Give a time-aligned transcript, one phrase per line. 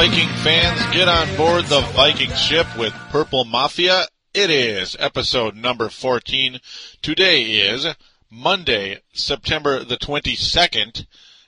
[0.00, 4.06] Viking fans, get on board the Viking ship with Purple Mafia.
[4.32, 6.58] It is episode number 14.
[7.02, 7.86] Today is
[8.30, 11.04] Monday, September the 22nd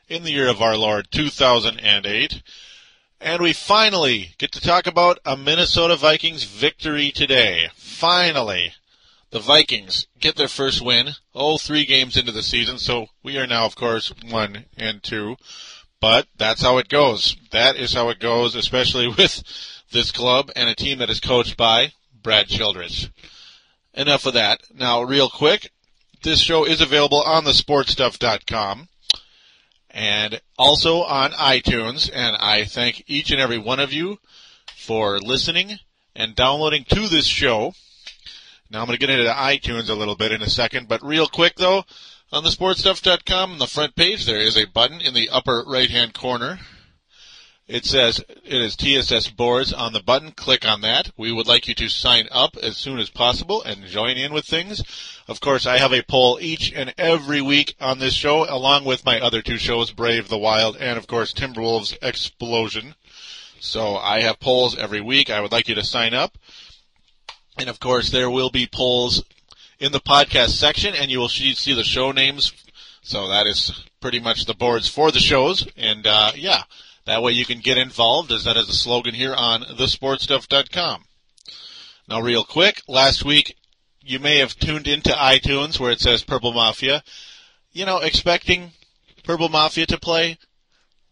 [0.06, 2.42] in the year of our Lord 2008.
[3.22, 7.70] And we finally get to talk about a Minnesota Vikings victory today.
[7.74, 8.74] Finally,
[9.30, 11.12] the Vikings get their first win.
[11.34, 15.38] Oh, three games into the season, so we are now, of course, one and two.
[16.02, 17.36] But that's how it goes.
[17.52, 19.44] That is how it goes, especially with
[19.92, 23.08] this club and a team that is coached by Brad Childress.
[23.94, 24.62] Enough of that.
[24.74, 25.70] Now, real quick,
[26.24, 28.88] this show is available on the sportstuff.com
[29.90, 32.10] and also on iTunes.
[32.12, 34.18] And I thank each and every one of you
[34.74, 35.78] for listening
[36.16, 37.74] and downloading to this show.
[38.70, 41.28] Now I'm going to get into iTunes a little bit in a second, but real
[41.28, 41.84] quick though,
[42.32, 45.90] on the sportstuff.com on the front page there is a button in the upper right
[45.90, 46.58] hand corner.
[47.68, 50.32] It says it is TSS boards on the button.
[50.32, 51.10] Click on that.
[51.16, 54.46] We would like you to sign up as soon as possible and join in with
[54.46, 54.82] things.
[55.28, 59.06] Of course, I have a poll each and every week on this show, along with
[59.06, 62.94] my other two shows, Brave the Wild and of course Timberwolves Explosion.
[63.60, 65.30] So I have polls every week.
[65.30, 66.36] I would like you to sign up.
[67.58, 69.22] And of course, there will be polls
[69.82, 72.52] in the podcast section, and you will see the show names.
[73.02, 75.66] So that is pretty much the boards for the shows.
[75.76, 76.62] And uh, yeah,
[77.04, 81.02] that way you can get involved, as that is the slogan here on thesportstuff.com.
[82.08, 83.56] Now, real quick, last week
[84.00, 87.02] you may have tuned into iTunes where it says Purple Mafia.
[87.72, 88.70] You know, expecting
[89.24, 90.38] Purple Mafia to play.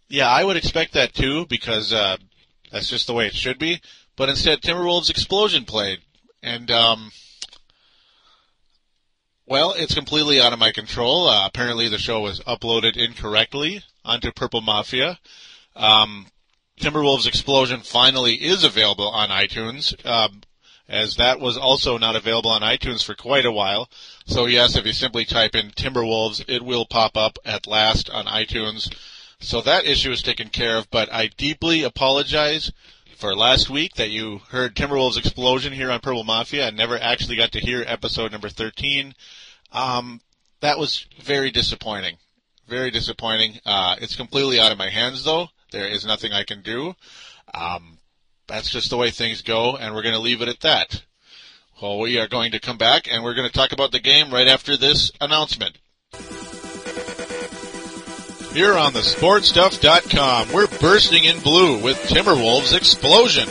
[0.08, 2.18] Yeah, I would expect that too because uh,
[2.70, 3.80] that's just the way it should be.
[4.14, 5.98] But instead, Timberwolves Explosion played.
[6.40, 7.10] And, um,
[9.50, 11.28] well, it's completely out of my control.
[11.28, 15.18] Uh, apparently, the show was uploaded incorrectly onto Purple Mafia.
[15.74, 16.28] Um,
[16.80, 20.42] Timberwolves Explosion finally is available on iTunes, um,
[20.88, 23.90] as that was also not available on iTunes for quite a while.
[24.24, 28.26] So yes, if you simply type in Timberwolves, it will pop up at last on
[28.26, 28.94] iTunes.
[29.40, 32.70] So that issue is taken care of, but I deeply apologize
[33.20, 37.36] for last week that you heard Timberwolves Explosion here on Purple Mafia I never actually
[37.36, 39.14] got to hear episode number 13.
[39.72, 40.22] Um,
[40.60, 42.16] that was very disappointing.
[42.66, 43.60] Very disappointing.
[43.66, 45.48] Uh, it's completely out of my hands though.
[45.70, 46.94] There is nothing I can do.
[47.52, 47.98] Um,
[48.46, 51.02] that's just the way things go and we're going to leave it at that.
[51.82, 54.32] Well, we are going to come back and we're going to talk about the game
[54.32, 55.76] right after this announcement.
[58.52, 63.46] Here on the sportstuff.com, we're bursting in blue with Timberwolves Explosion.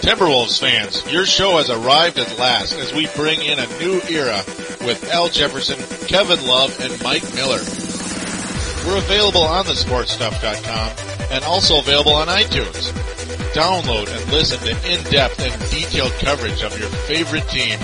[0.00, 4.42] Timberwolves fans, your show has arrived at last as we bring in a new era
[4.86, 5.76] with Al Jefferson,
[6.08, 7.60] Kevin Love, and Mike Miller.
[8.86, 12.90] We're available on the sportstuff.com and also available on iTunes.
[13.52, 17.78] Download and listen to in-depth and detailed coverage of your favorite team.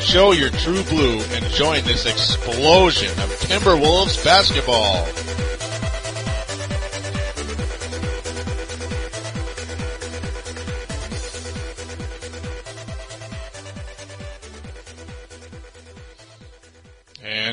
[0.00, 5.08] Show your true blue and join this explosion of Timberwolves basketball.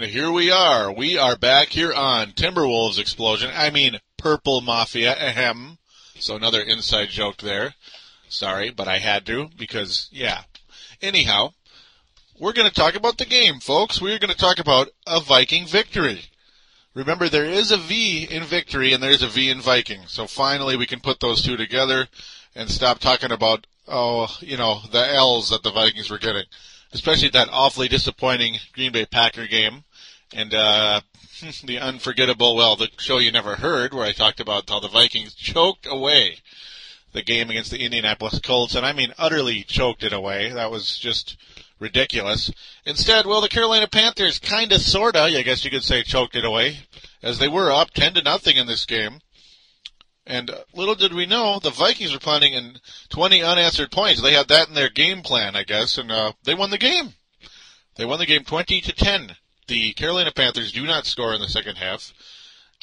[0.09, 0.91] Here we are.
[0.91, 3.51] We are back here on Timberwolves Explosion.
[3.53, 5.15] I mean, Purple Mafia.
[5.15, 5.77] Ahem.
[6.15, 7.75] So another inside joke there.
[8.27, 10.41] Sorry, but I had to because, yeah.
[10.99, 11.53] Anyhow,
[12.39, 14.01] we're going to talk about the game, folks.
[14.01, 16.23] We're going to talk about a Viking victory.
[16.95, 20.01] Remember, there is a V in victory and there's a V in Viking.
[20.07, 22.07] So finally we can put those two together
[22.55, 26.45] and stop talking about, oh, you know, the L's that the Vikings were getting
[26.91, 29.83] especially that awfully disappointing Green Bay Packer game,
[30.33, 31.01] and uh,
[31.63, 35.33] the unforgettable, well, the show you never heard, where I talked about how the Vikings
[35.33, 36.37] choked away
[37.11, 40.51] the game against the Indianapolis Colts, and I mean utterly choked it away.
[40.51, 41.37] That was just
[41.79, 42.51] ridiculous.
[42.85, 46.45] Instead, well, the Carolina Panthers kind of, sorta, I guess you could say, choked it
[46.45, 46.79] away,
[47.23, 49.21] as they were up ten to nothing in this game.
[50.25, 52.79] And little did we know, the Vikings were planning in
[53.09, 54.21] 20 unanswered points.
[54.21, 57.13] They had that in their game plan, I guess, and uh, they won the game.
[57.95, 59.35] They won the game 20 to 10.
[59.69, 62.11] The Carolina Panthers do not score in the second half,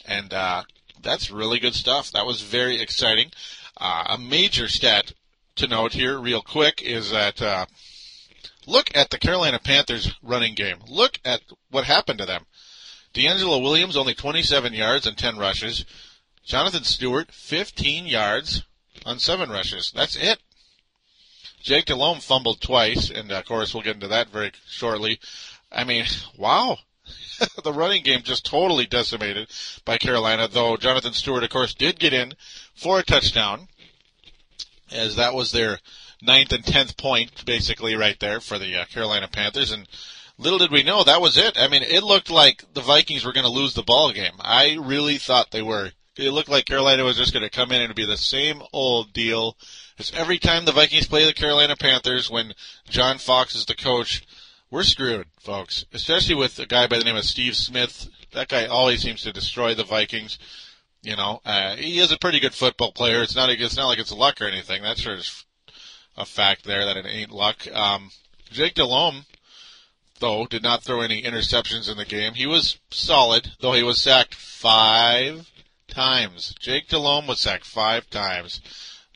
[0.06, 0.62] and uh,
[1.02, 2.12] that's really good stuff.
[2.12, 3.32] That was very exciting.
[3.76, 5.12] Uh, a major stat
[5.56, 7.66] to note here, real quick, is that uh,
[8.68, 10.76] look at the Carolina Panthers running game.
[10.88, 11.40] Look at
[11.72, 12.46] what happened to them.
[13.14, 15.84] DeAngelo Williams only 27 yards and 10 rushes.
[16.44, 18.62] Jonathan Stewart, 15 yards
[19.04, 19.90] on seven rushes.
[19.92, 20.38] That's it.
[21.60, 25.18] Jake Delhomme fumbled twice, and of course we'll get into that very shortly.
[25.76, 26.06] I mean,
[26.38, 26.78] wow.
[27.62, 29.50] the running game just totally decimated
[29.84, 32.32] by Carolina, though Jonathan Stewart, of course, did get in
[32.74, 33.68] for a touchdown.
[34.90, 35.78] as that was their
[36.22, 39.70] ninth and tenth point, basically, right there for the uh, Carolina Panthers.
[39.70, 39.86] And
[40.38, 41.58] little did we know that was it.
[41.58, 44.36] I mean, it looked like the Vikings were going to lose the ball game.
[44.40, 45.90] I really thought they were.
[46.16, 49.12] It looked like Carolina was just going to come in and be the same old
[49.12, 49.58] deal.
[49.94, 52.54] Because every time the Vikings play the Carolina Panthers, when
[52.88, 54.26] John Fox is the coach,
[54.70, 55.84] we're screwed, folks.
[55.92, 58.08] Especially with a guy by the name of Steve Smith.
[58.32, 60.38] That guy always seems to destroy the Vikings.
[61.02, 63.22] You know, uh, he is a pretty good football player.
[63.22, 63.48] It's not.
[63.50, 64.82] It's not like it's luck or anything.
[64.82, 65.18] That's sure
[66.16, 67.66] a fact there that it ain't luck.
[67.72, 68.10] Um,
[68.50, 69.26] Jake Delhomme,
[70.18, 72.34] though, did not throw any interceptions in the game.
[72.34, 75.50] He was solid, though he was sacked five
[75.88, 76.54] times.
[76.58, 78.60] Jake Delhomme was sacked five times.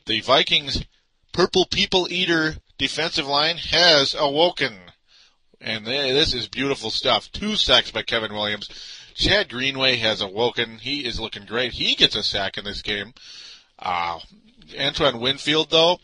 [0.05, 0.85] The Vikings'
[1.33, 4.90] purple people eater defensive line has awoken.
[5.61, 7.31] And this is beautiful stuff.
[7.31, 8.67] Two sacks by Kevin Williams.
[9.13, 10.79] Chad Greenway has awoken.
[10.79, 11.73] He is looking great.
[11.73, 13.13] He gets a sack in this game.
[13.77, 14.19] Uh,
[14.79, 15.99] Antoine Winfield, though,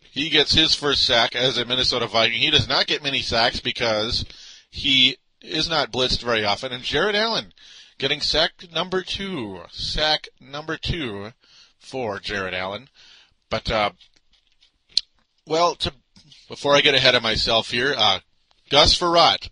[0.00, 2.38] he gets his first sack as a Minnesota Viking.
[2.38, 4.24] He does not get many sacks because
[4.70, 6.70] he is not blitzed very often.
[6.70, 7.52] And Jared Allen
[7.98, 9.62] getting sack number two.
[9.70, 11.32] Sack number two
[11.80, 12.88] for Jared Allen.
[13.50, 13.90] But, uh,
[15.46, 15.92] well, to,
[16.48, 18.20] before I get ahead of myself here, uh,
[18.72, 19.50] Gus Frerotte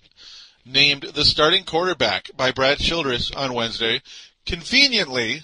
[0.65, 4.01] named the starting quarterback by Brad Childress on Wednesday,
[4.47, 5.43] conveniently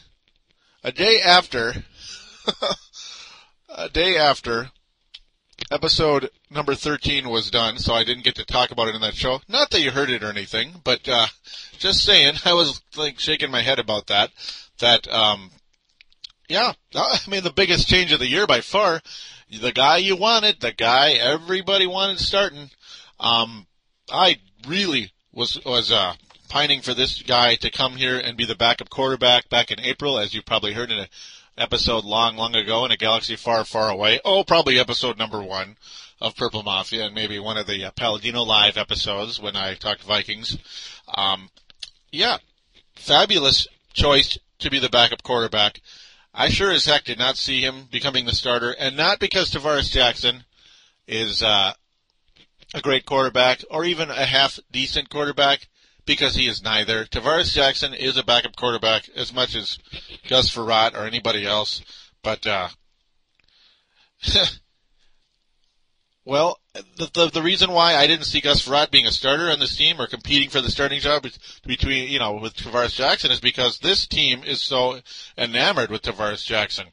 [0.82, 1.84] a day after,
[3.68, 4.70] a day after
[5.70, 9.14] episode number 13 was done, so I didn't get to talk about it in that
[9.14, 9.42] show.
[9.46, 11.26] Not that you heard it or anything, but uh,
[11.76, 14.30] just saying, I was like shaking my head about that.
[14.78, 15.50] That, um,
[16.48, 19.02] yeah, I mean, the biggest change of the year by far.
[19.50, 22.70] The guy you wanted, the guy everybody wanted starting.
[23.18, 23.65] Um,
[24.10, 24.36] I
[24.66, 26.14] really was was uh,
[26.48, 30.18] pining for this guy to come here and be the backup quarterback back in April,
[30.18, 31.08] as you probably heard in a
[31.58, 34.20] episode long, long ago in a galaxy far, far away.
[34.24, 35.76] Oh, probably episode number one
[36.20, 40.02] of Purple Mafia and maybe one of the uh, Paladino Live episodes when I talked
[40.02, 40.58] Vikings.
[41.14, 41.50] Um,
[42.10, 42.38] yeah,
[42.94, 45.80] fabulous choice to be the backup quarterback.
[46.34, 49.90] I sure as heck did not see him becoming the starter, and not because Tarvaris
[49.90, 50.44] Jackson
[51.06, 51.72] is uh,
[52.74, 55.68] a great quarterback or even a half decent quarterback
[56.04, 57.04] because he is neither.
[57.04, 59.78] Tarvaris Jackson is a backup quarterback as much as
[60.28, 61.82] Gus Frerotte or anybody else,
[62.22, 62.68] but uh,
[66.24, 66.58] well,
[66.96, 69.76] the, the, the reason why I didn't see Gus Frerotte being a starter on this
[69.76, 71.26] team or competing for the starting job
[71.66, 75.00] between you know with Tarvaris Jackson is because this team is so
[75.36, 76.86] enamored with Tarvaris Jackson,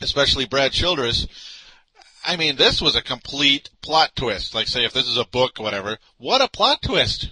[0.00, 1.26] especially Brad Childress.
[2.28, 4.54] I mean, this was a complete plot twist.
[4.54, 7.30] Like, say, if this is a book whatever, what a plot twist!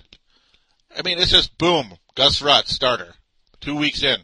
[0.97, 3.15] I mean, it's just boom, Gus Frerotte, starter,
[3.61, 4.17] two weeks in.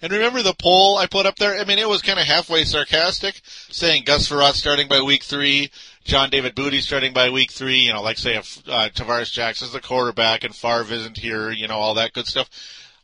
[0.00, 1.58] And remember the poll I put up there?
[1.58, 5.72] I mean, it was kind of halfway sarcastic, saying Gus Frerotte starting by week three,
[6.04, 9.72] John David Booty starting by week three, you know, like say if uh, Tarvaris Jackson's
[9.72, 12.48] the quarterback and Favre isn't here, you know, all that good stuff.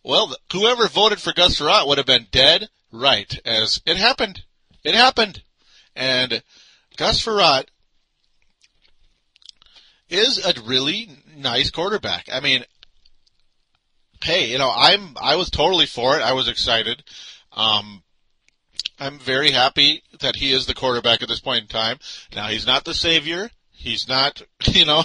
[0.05, 4.45] Well, whoever voted for Gus Frerotte would have been dead right, as it happened.
[4.85, 5.43] It happened.
[5.97, 6.45] And
[6.99, 7.69] Gus Frerotte
[10.11, 12.29] is a really nice quarterback.
[12.31, 12.65] I mean,
[14.23, 16.23] hey, you know, I'm I was totally for it.
[16.23, 17.05] I was excited.
[17.53, 18.03] Um,
[18.99, 21.99] I'm very happy that he is the quarterback at this point in time.
[22.35, 23.49] Now he's not the savior.
[23.71, 25.05] He's not, you know,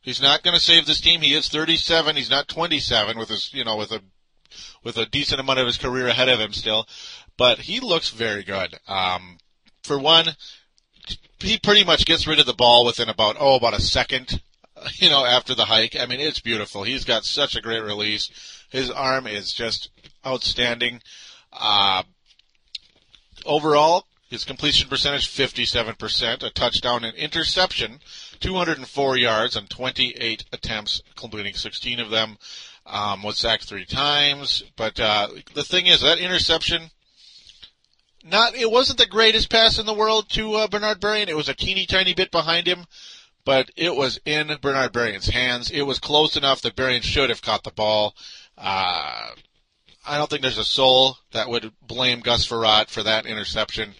[0.00, 1.20] he's not going to save this team.
[1.20, 2.16] He is 37.
[2.16, 4.00] He's not 27 with his, you know, with a
[4.82, 6.86] with a decent amount of his career ahead of him still.
[7.36, 8.78] But he looks very good.
[8.88, 9.38] Um,
[9.82, 10.28] for one,
[11.38, 14.40] he pretty much gets rid of the ball within about oh about a second
[14.94, 15.96] you know, after the hike.
[15.98, 16.82] I mean, it's beautiful.
[16.82, 18.30] He's got such a great release.
[18.70, 19.90] His arm is just
[20.26, 21.00] outstanding.
[21.52, 22.02] Uh,
[23.46, 28.00] overall, his completion percentage 57%, a touchdown and interception,
[28.40, 32.36] 204 yards on 28 attempts, completing 16 of them.
[32.86, 36.90] Um, was sacked three times, but uh, the thing is that interception.
[38.26, 41.28] Not, it wasn't the greatest pass in the world to uh, Bernard Berrian.
[41.28, 42.86] It was a teeny tiny bit behind him,
[43.44, 45.70] but it was in Bernard Berrian's hands.
[45.70, 48.16] It was close enough that Berrian should have caught the ball.
[48.56, 49.28] Uh,
[50.06, 53.94] I don't think there's a soul that would blame Gus Frerotte for that interception.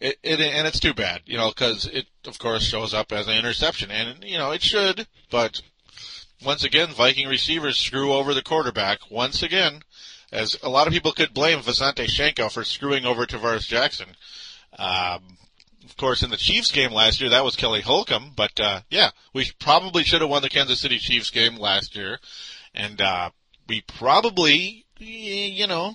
[0.00, 3.28] It, it and it's too bad, you know, because it of course shows up as
[3.28, 5.60] an interception, and you know it should, but
[6.44, 9.82] once again, Viking receivers screw over the quarterback once again,
[10.32, 14.08] as a lot of people could blame Visanthe Shiancoe for screwing over Tarvaris Jackson.
[14.78, 15.38] Um,
[15.84, 18.32] of course, in the Chiefs game last year, that was Kelly Holcomb.
[18.36, 22.18] But uh, yeah, we probably should have won the Kansas City Chiefs game last year,
[22.74, 23.30] and uh,
[23.68, 25.94] we probably, you know,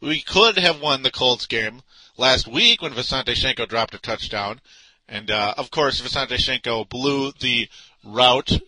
[0.00, 1.82] we could have won the Colts game
[2.16, 4.60] last week when Visanthe Shiancoe dropped a touchdown.
[5.08, 7.68] And, uh, of course, Visanthe Shiancoe blew the
[8.04, 8.60] route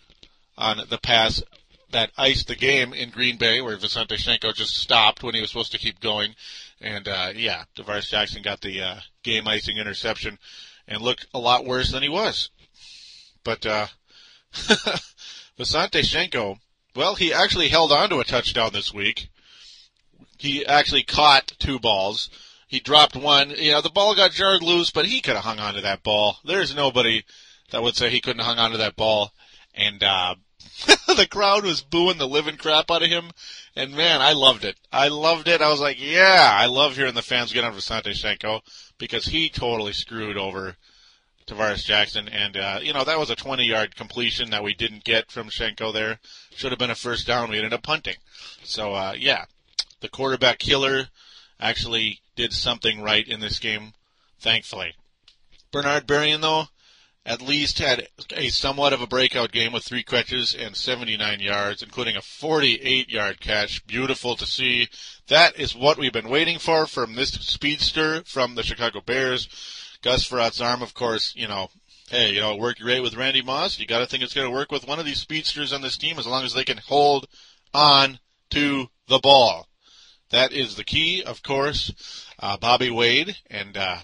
[0.57, 1.43] on the pass
[1.93, 5.51] that iced the game in Green Bay where Visanthe Shiancoe just stopped when he was
[5.51, 6.35] supposed to keep going.
[6.81, 10.39] And, uh, yeah, Tarvaris Jackson got the, uh, game icing interception
[10.89, 12.51] and looked a lot worse than he was.
[13.45, 13.87] But, uh,
[15.59, 16.59] Visanthe Shiancoe,
[16.95, 19.29] well, he actually held on to a touchdown this week.
[20.39, 22.31] He actually caught two balls.
[22.67, 23.51] He dropped one.
[23.51, 26.03] You know, the ball got jarred loose, but he could have hung on to that
[26.03, 26.39] ball.
[26.45, 27.25] There's nobody
[27.71, 29.33] that would say he couldn't have hung on to that ball.
[29.75, 30.35] And, uh,
[31.17, 33.31] the crowd was booing the living crap out of him.
[33.77, 34.77] And man, I loved it.
[34.93, 35.63] I loved it.
[35.63, 38.61] I was like, yeah, I love hearing the fans get on Visanthe Shiancoe
[38.99, 40.77] because he totally screwed over
[41.47, 42.29] Tarvaris Jackson.
[42.29, 45.49] And, uh, you know, that was a 20 yard completion that we didn't get from
[45.49, 46.19] Shiancoe there.
[46.55, 47.51] Should have been a first down.
[47.51, 48.17] We ended up punting.
[48.63, 49.45] So, uh, yeah,
[50.01, 51.09] the quarterback killer
[51.59, 53.93] actually did something right in this game,
[54.39, 54.95] thankfully.
[55.73, 56.69] Bernard Berrian, though,
[57.27, 61.83] at least had a somewhat of a breakout game with three catches and 79 yards,
[61.83, 63.87] including a 48 yard catch.
[63.87, 64.89] Beautiful to see.
[65.29, 69.49] That is what we've been waiting for from this speedster from the Chicago Bears.
[70.03, 71.69] Gus Frerotte's arm, of course, you know,
[72.09, 73.79] hey, you know, it worked great with Randy Moss.
[73.79, 75.99] You got to think it's going to work with one of these speedsters on this
[75.99, 77.27] team as long as they can hold
[77.75, 78.19] on
[78.51, 79.69] to the ball.
[80.31, 81.93] That is the key, of course.
[82.39, 83.99] Uh, Bobby Wade and uh,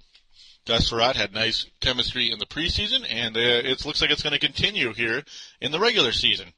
[0.67, 4.39] Frerotte had nice chemistry in the preseason, and uh, it looks like it's going to
[4.39, 5.25] continue here
[5.61, 6.53] in the regular season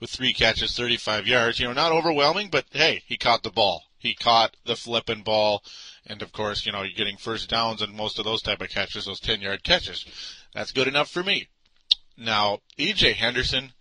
[0.00, 1.60] with three catches, 35 yards.
[1.60, 3.84] You know, not overwhelming, but hey, he caught the ball.
[3.98, 5.62] He caught the flipping ball,
[6.04, 8.68] and of course, you know, you're getting first downs and most of those type of
[8.68, 10.04] catches, those 10 yard catches.
[10.52, 11.46] That's good enough for me.
[12.16, 13.72] Now, EJ Henderson,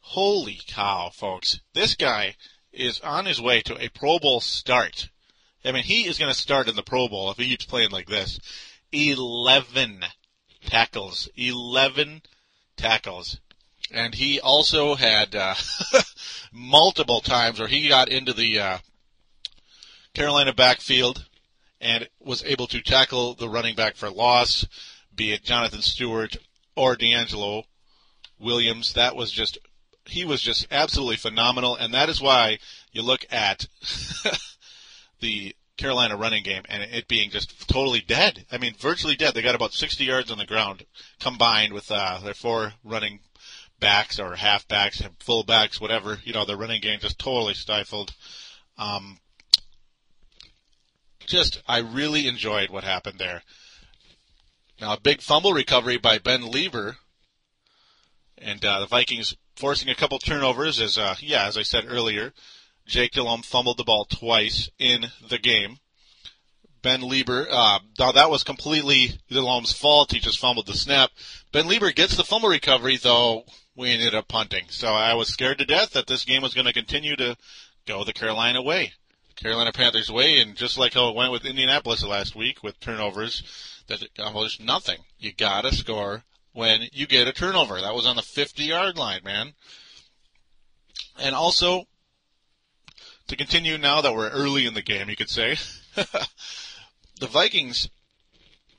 [0.00, 1.60] holy cow, folks.
[1.74, 2.34] This guy
[2.72, 5.10] is on his way to a Pro Bowl start.
[5.64, 7.90] I mean, he is going to start in the Pro Bowl if he keeps playing
[7.90, 8.40] like this.
[8.92, 10.04] 11
[10.66, 11.28] tackles.
[11.36, 12.22] 11
[12.76, 13.40] tackles.
[13.90, 15.54] And he also had uh,
[16.52, 18.78] multiple times where he got into the uh,
[20.14, 21.26] Carolina backfield
[21.80, 24.66] and was able to tackle the running back for loss,
[25.14, 26.36] be it Jonathan Stewart
[26.76, 27.64] or DeAngelo
[28.38, 28.94] Williams.
[28.94, 29.58] That was just
[30.06, 32.58] he was just absolutely phenomenal, and that is why
[32.92, 33.66] you look at
[35.20, 38.44] the Carolina running game and it being just totally dead.
[38.52, 39.34] I mean, virtually dead.
[39.34, 40.84] They got about 60 yards on the ground
[41.20, 43.20] combined with uh, their four running
[43.80, 46.18] backs or half backs, full backs, whatever.
[46.24, 48.14] You know, their running game just totally stifled.
[48.78, 49.18] Um,
[51.26, 53.42] just, I really enjoyed what happened there.
[54.80, 56.96] Now, a big fumble recovery by Ben Leber,
[58.38, 60.80] and uh, the Vikings forcing a couple turnovers.
[60.80, 62.32] As uh, yeah, as I said earlier,
[62.86, 65.78] Jake Delhomme fumbled the ball twice in the game.
[66.82, 67.78] Ben Leber, uh,
[68.12, 70.10] that was completely Delhomme's fault.
[70.10, 71.10] He just fumbled the snap.
[71.52, 73.44] Ben Leber gets the fumble recovery, though
[73.76, 74.64] we ended up punting.
[74.68, 77.36] So I was scared to death that this game was going to continue to
[77.86, 78.92] go the Carolina way.
[79.36, 83.42] Carolina Panthers way, and just like how it went with Indianapolis last week with turnovers,
[83.88, 84.98] that accomplished nothing.
[85.18, 87.80] You gotta score when you get a turnover.
[87.80, 89.54] That was on the 50 yard line, man.
[91.18, 91.86] And also,
[93.28, 95.56] to continue now that we're early in the game, you could say,
[97.20, 97.88] the Vikings,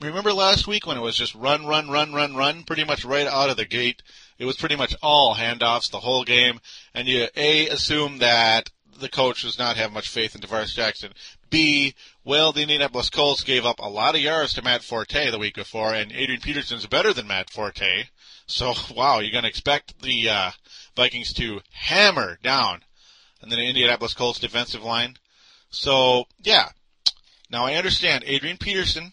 [0.00, 3.26] remember last week when it was just run, run, run, run, run, pretty much right
[3.26, 4.02] out of the gate?
[4.38, 6.60] It was pretty much all handoffs the whole game,
[6.92, 8.70] and you A, assume that
[9.00, 11.12] the coach does not have much faith in Tarvaris Jackson.
[11.50, 15.38] B, well, the Indianapolis Colts gave up a lot of yards to Matt Forte the
[15.38, 18.04] week before, and Adrian Peterson's better than Matt Forte.
[18.46, 20.50] So, wow, you're going to expect the uh,
[20.96, 22.83] Vikings to hammer down
[23.44, 25.18] and then the Indianapolis Colts defensive line.
[25.68, 26.70] So, yeah.
[27.50, 29.12] Now, I understand Adrian Peterson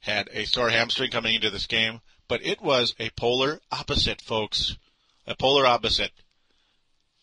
[0.00, 4.78] had a sore hamstring coming into this game, but it was a polar opposite, folks.
[5.26, 6.12] A polar opposite.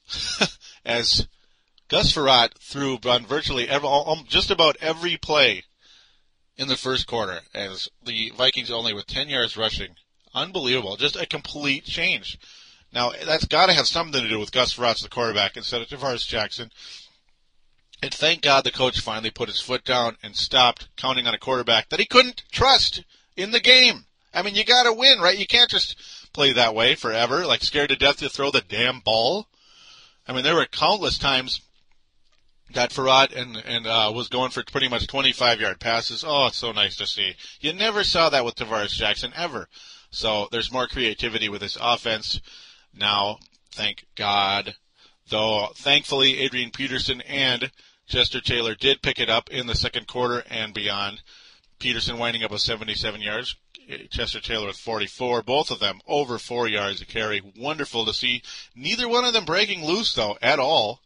[0.85, 1.27] As
[1.87, 3.89] Gus Frerotte threw on virtually every,
[4.27, 5.63] just about every play
[6.55, 9.95] in the first quarter, as the Vikings only with 10 yards rushing.
[10.35, 10.97] Unbelievable.
[10.97, 12.37] Just a complete change.
[12.91, 15.87] Now, that's got to have something to do with Gus Frerotte, the quarterback, instead of
[15.87, 16.71] Tarvaris Jackson.
[18.01, 21.39] And thank God the coach finally put his foot down and stopped counting on a
[21.39, 23.03] quarterback that he couldn't trust
[23.35, 24.05] in the game.
[24.33, 25.37] I mean, you got to win, right?
[25.37, 25.97] You can't just
[26.33, 29.47] play that way forever, like scared to death to throw the damn ball.
[30.27, 31.61] I mean, there were countless times
[32.73, 36.23] that Frerotte and and uh, was going for pretty much 25 yard passes.
[36.25, 37.33] Oh, it's so nice to see.
[37.59, 39.67] You never saw that with Tarvaris Jackson ever.
[40.11, 42.39] So there's more creativity with this offense
[42.99, 43.39] now.
[43.71, 44.75] Thank God.
[45.29, 47.71] Though thankfully Adrian Peterson and
[48.07, 51.21] Chester Taylor did pick it up in the second quarter and beyond.
[51.79, 53.55] Peterson winding up with 77 yards.
[54.11, 55.43] Chester Taylor with 44.
[55.43, 57.41] Both of them over four yards a carry.
[57.57, 58.43] Wonderful to see.
[58.75, 61.01] Neither one of them breaking loose though at all.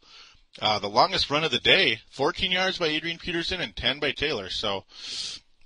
[0.60, 4.12] Uh, the longest run of the day, 14 yards by Adrian Peterson and 10 by
[4.12, 4.48] Taylor.
[4.48, 4.84] So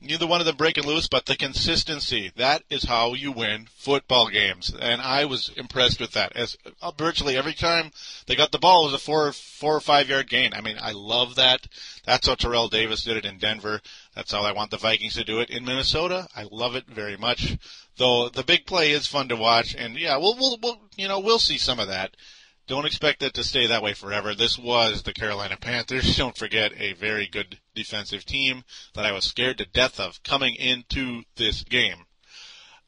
[0.01, 2.33] neither one of them breaking loose, but the consistency.
[2.37, 4.75] That is how you win football games.
[4.79, 6.37] And I was impressed with that.
[6.37, 7.91] As uh, virtually every time
[8.27, 10.55] they got the ball, it was a four, four or five yard gain.
[10.55, 11.67] I mean, I love that.
[12.05, 13.81] That's how Terrell Davis did it in Denver.
[14.15, 16.29] That's how I want the Vikings to do it in Minnesota.
[16.35, 17.57] I love it very much.
[17.97, 21.19] Though the big play is fun to watch, and yeah, we'll, we'll, we'll you know,
[21.19, 22.17] we'll see some of that.
[22.69, 24.35] Don't expect it to stay that way forever.
[24.35, 26.15] This was the Carolina Panthers.
[26.19, 28.63] Don't forget a very good defensive team
[28.95, 32.05] that I was scared to death of coming into this game.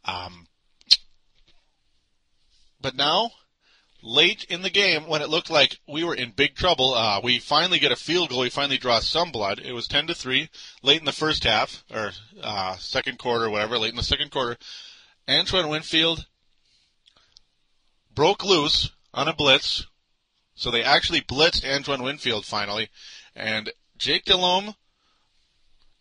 [0.05, 0.49] Um,
[2.79, 3.31] but now,
[4.03, 7.39] late in the game, when it looked like we were in big trouble, uh, we
[7.39, 8.41] finally get a field goal.
[8.41, 9.61] We finally draw some blood.
[9.65, 10.51] It was ten to three
[10.83, 13.79] late in the first half or uh, second quarter, whatever.
[13.79, 14.59] Late in the second quarter,
[15.27, 16.27] Antoine Winfield
[18.15, 19.87] broke loose on a blitz.
[20.55, 22.90] So they actually blitzed Antoine Winfield finally,
[23.35, 24.75] and Jake Delhomme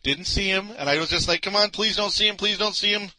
[0.02, 2.58] didn't see him, and I was just like, "Come on, please don't see him, please
[2.58, 3.10] don't see him."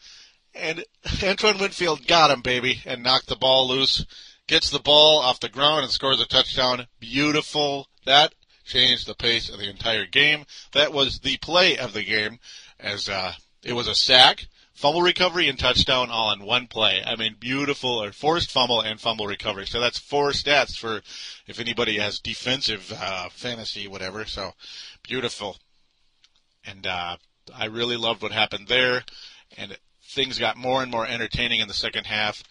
[0.53, 0.83] And
[1.23, 4.05] Antoine Winfield got him, baby, and knocked the ball loose.
[4.47, 6.87] Gets the ball off the ground and scores a touchdown.
[6.99, 7.87] Beautiful.
[8.05, 10.45] That changed the pace of the entire game.
[10.73, 12.39] That was the play of the game,
[12.79, 13.33] as uh,
[13.63, 14.47] it was a sack
[14.81, 17.03] fumble recovery and touchdown all in one play.
[17.05, 19.67] I mean, beautiful or forced fumble and fumble recovery.
[19.67, 21.01] So that's four stats for
[21.45, 24.25] if anybody has defensive uh, fantasy, whatever.
[24.25, 24.53] So
[25.03, 25.57] beautiful.
[26.65, 27.17] And uh,
[27.53, 29.03] I really loved what happened there.
[29.55, 32.43] And things got more and more entertaining in the second half.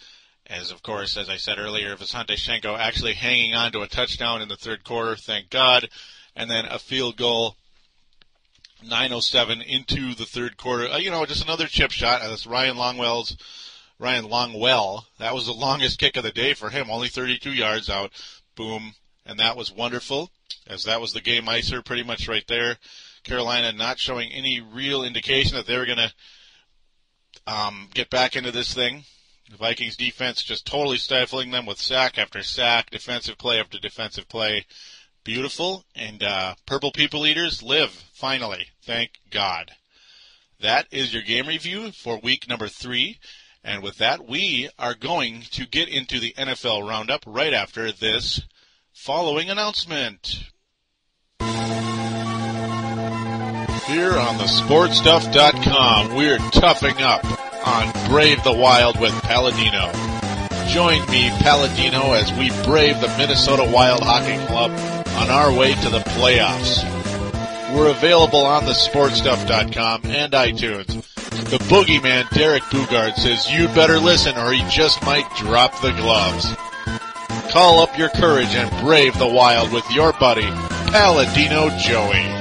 [0.47, 4.41] As of course, as I said earlier, Visanthe Shiancoe actually hanging on to a touchdown
[4.41, 5.89] in the third quarter, thank God,
[6.37, 7.57] and then a field goal
[8.83, 10.89] 907 into the third quarter.
[10.89, 12.21] Uh, you know, just another chip shot.
[12.23, 13.37] That's Ryan Longwell's
[13.99, 15.05] Ryan Longwell.
[15.19, 18.13] That was the longest kick of the day for him, only 32 yards out.
[18.57, 18.95] Boom,
[19.27, 20.31] and that was wonderful.
[20.67, 22.79] As that was the game icer, pretty much right there.
[23.25, 26.13] Carolina not showing any real indication that they were going to
[27.47, 29.05] um, get back into this thing.
[29.51, 34.29] The Vikings defense just totally stifling them with sack after sack, defensive play after defensive
[34.29, 34.65] play
[35.25, 38.67] beautiful, and uh, Purple People Eaters live, finally.
[38.83, 39.73] Thank God.
[40.61, 43.19] That is your game review for week number three.
[43.63, 48.43] And with that, we are going to get into the NFL Roundup right after this
[48.93, 50.45] following announcement.
[53.87, 57.25] Here on the sportstuff.com, we're toughing up
[57.67, 59.91] on Brave the Wild with Paladino.
[60.69, 65.89] Join me, Paladino, as we brave the Minnesota Wild Hockey Club on our way to
[65.89, 66.85] the playoffs.
[67.75, 70.87] We're available on the sportstuff.com and iTunes.
[71.51, 76.55] The boogeyman Derek Boogaard says you'd better listen or he just might drop the gloves.
[77.53, 80.49] Call up your courage and brave the wild with your buddy,
[80.91, 82.40] Paladino Joey.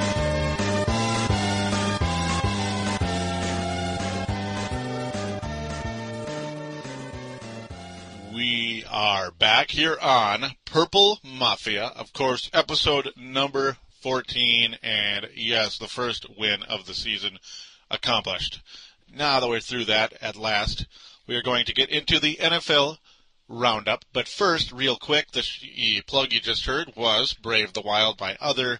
[9.40, 16.62] Back here on Purple Mafia, of course, episode number 14, and yes, the first win
[16.64, 17.38] of the season
[17.90, 18.60] accomplished.
[19.10, 20.86] Now that we're through that at last,
[21.26, 22.98] we are going to get into the NFL
[23.48, 24.04] roundup.
[24.12, 28.78] But first, real quick, the plug you just heard was Brave the Wild by other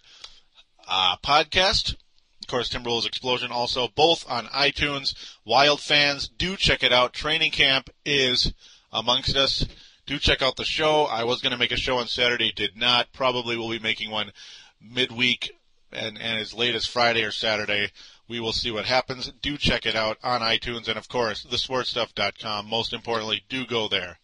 [0.87, 1.93] uh, podcast.
[2.39, 5.15] Of course, Timberwolves Explosion also both on iTunes.
[5.43, 7.13] Wild fans, do check it out.
[7.13, 8.53] Training camp is
[8.93, 9.65] amongst us
[10.11, 11.05] do check out the show.
[11.05, 13.13] I was going to make a show on Saturday, did not.
[13.13, 14.33] Probably will be making one
[14.81, 15.55] midweek
[15.93, 17.91] and, and as late as Friday or Saturday.
[18.27, 19.31] We will see what happens.
[19.41, 22.67] Do check it out on iTunes and of course thesportstuff.com.
[22.67, 24.19] Most importantly, do go there.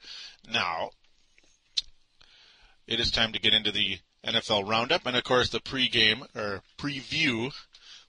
[0.52, 0.90] Now,
[2.86, 6.64] it is time to get into the NFL roundup and of course the pregame or
[6.78, 7.54] preview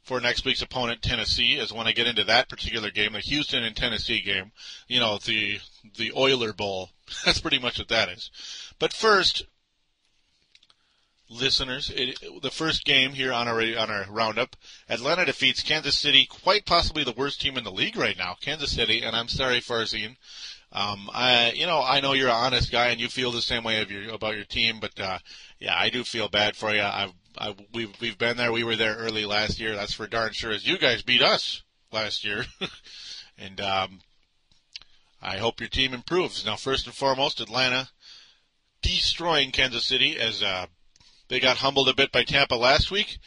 [0.02, 3.62] for next week's opponent, Tennessee, is when I get into that particular game, the Houston
[3.62, 4.52] and Tennessee game.
[4.86, 5.60] You know, the
[5.96, 6.90] the Oiler Bowl.
[7.24, 8.30] That's pretty much what that is.
[8.78, 9.46] But first,
[11.28, 14.56] listeners, it, the first game here on our on our roundup,
[14.88, 18.72] Atlanta defeats Kansas City, quite possibly the worst team in the league right now, Kansas
[18.72, 19.02] City.
[19.02, 20.16] And I'm sorry, Farzine.
[20.70, 23.64] Um, I, you know, I know you're an honest guy and you feel the same
[23.64, 25.18] way your, about your team, but uh,
[25.58, 26.82] yeah, I do feel bad for you.
[26.82, 28.52] I've, I, we've we've been there.
[28.52, 29.74] We were there early last year.
[29.76, 30.50] That's for darn sure.
[30.50, 32.44] As you guys beat us last year,
[33.38, 34.00] and um,
[35.22, 36.44] I hope your team improves.
[36.44, 37.88] Now, first and foremost, Atlanta
[38.82, 40.66] destroying Kansas City as uh,
[41.28, 43.18] They got humbled a bit by Tampa last week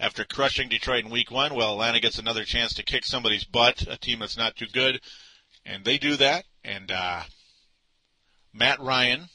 [0.00, 1.54] after crushing Detroit in week one.
[1.54, 5.00] Well, Atlanta gets another chance to kick somebody's butt, a team that's not too good,
[5.64, 6.44] and they do that.
[6.64, 7.22] And uh,
[8.52, 9.28] Matt Ryan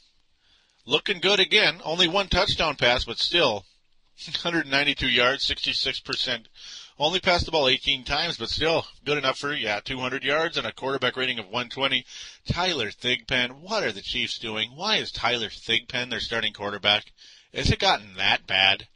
[0.84, 1.80] looking good again.
[1.84, 3.64] Only one touchdown pass, but still
[4.26, 6.46] 192 yards, 66%.
[6.98, 10.66] Only passed the ball 18 times, but still good enough for, yeah, 200 yards and
[10.66, 12.04] a quarterback rating of 120.
[12.46, 14.72] Tyler Thigpen, what are the Chiefs doing?
[14.74, 17.12] Why is Tyler Thigpen their starting quarterback?
[17.54, 18.88] Has it gotten that bad?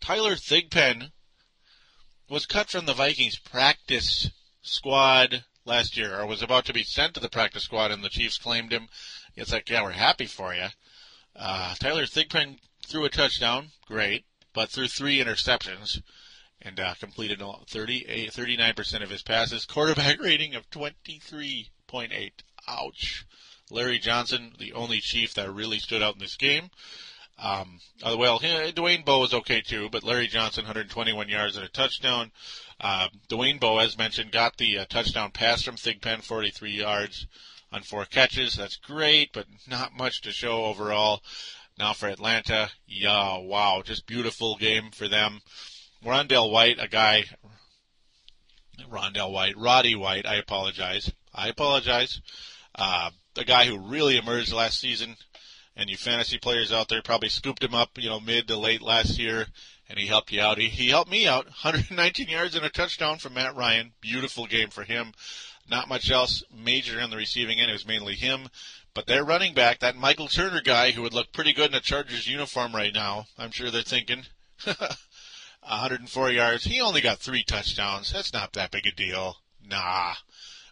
[0.00, 1.12] Tyler Thigpen
[2.28, 4.30] was cut from the Vikings practice
[4.62, 8.08] squad last year, or was about to be sent to the practice squad, and the
[8.08, 8.88] Chiefs claimed him.
[9.36, 10.66] It's like, yeah, we're happy for you.
[11.34, 16.02] Uh, Tyler Thigpen threw a touchdown, great, but threw three interceptions
[16.60, 19.64] and uh, completed 30, 39% of his passes.
[19.64, 22.30] Quarterback rating of 23.8.
[22.68, 23.26] Ouch.
[23.70, 26.70] Larry Johnson, the only Chief that really stood out in this game.
[27.38, 32.30] Um, well, Dwayne Bowe was okay too, but Larry Johnson, 121 yards and a touchdown.
[32.80, 37.26] Uh, Dwayne Bowe, as mentioned, got the uh, touchdown pass from Thigpen, 43 yards
[37.72, 38.54] on four catches.
[38.54, 41.22] That's great, but not much to show overall.
[41.78, 45.40] Now for Atlanta, yeah, wow, just beautiful game for them.
[46.04, 47.24] Rondell White, a guy,
[48.90, 51.10] Rondell White, Roddy White, I apologize.
[51.34, 52.20] I apologize.
[52.74, 55.16] Uh, a guy who really emerged last season,
[55.76, 58.82] and you fantasy players out there probably scooped him up, you know, mid to late
[58.82, 59.46] last year,
[59.88, 60.58] and he helped you out.
[60.58, 61.46] He, he helped me out.
[61.62, 63.92] 119 yards and a touchdown from Matt Ryan.
[64.00, 65.12] Beautiful game for him.
[65.68, 67.70] Not much else major in the receiving end.
[67.70, 68.48] It was mainly him.
[68.94, 71.80] But their running back, that Michael Turner guy who would look pretty good in a
[71.80, 74.26] Chargers uniform right now, I'm sure they're thinking.
[75.62, 76.64] 104 yards.
[76.64, 78.12] He only got three touchdowns.
[78.12, 79.36] That's not that big a deal.
[79.64, 80.14] Nah.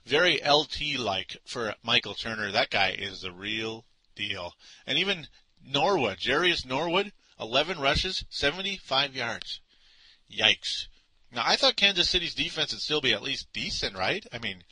[0.05, 2.51] Very LT like for Michael Turner.
[2.51, 3.85] That guy is the real
[4.29, 4.55] deal.
[4.87, 5.27] And even
[5.65, 9.61] Norwood, Jerious Norwood, 11 rushes, 75 yards.
[10.31, 10.87] Yikes.
[11.33, 14.25] Now, I thought Kansas City's defense would still be at least decent, right?
[14.33, 14.65] I mean,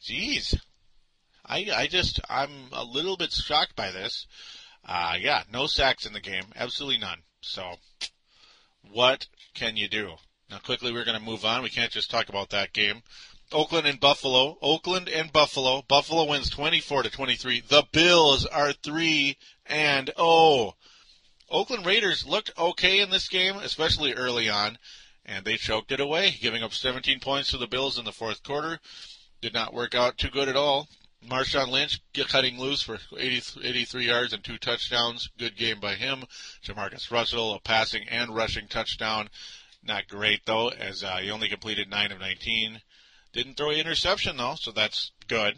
[0.00, 0.54] geez.
[1.44, 4.26] I, I just, I'm a little bit shocked by this.
[4.84, 6.44] Uh, yeah, no sacks in the game.
[6.56, 7.22] Absolutely none.
[7.40, 7.74] So,
[8.90, 10.14] what can you do?
[10.50, 11.62] Now, quickly, we're going to move on.
[11.62, 13.02] We can't just talk about that game.
[13.52, 14.58] Oakland and Buffalo.
[14.60, 15.82] Oakland and Buffalo.
[15.88, 17.62] Buffalo wins 24 to 23.
[17.68, 20.74] The Bills are 3 and oh.
[21.50, 24.78] Oakland Raiders looked okay in this game, especially early on
[25.28, 28.42] and they choked it away, giving up 17 points to the Bills in the fourth
[28.42, 28.80] quarter.
[29.42, 30.88] Did not work out too good at all.
[31.28, 35.28] Marshawn Lynch cutting loose for 80, 83 yards and two touchdowns.
[35.38, 36.24] Good game by him.
[36.64, 39.28] Jamarcus Russell, a passing and rushing touchdown.
[39.82, 42.80] Not great though, as uh, he only completed 9 of 19.
[43.32, 45.56] Didn't throw an interception though, so that's good.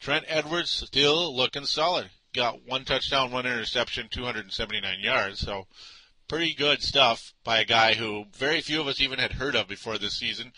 [0.00, 2.10] Trent Edwards still looking solid.
[2.34, 5.40] Got one touchdown, one interception, 279 yards.
[5.40, 5.66] So
[6.28, 9.68] pretty good stuff by a guy who very few of us even had heard of
[9.68, 10.52] before this season.